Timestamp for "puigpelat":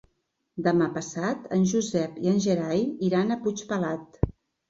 3.45-4.21